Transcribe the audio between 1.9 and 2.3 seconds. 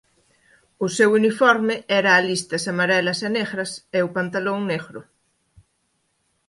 era a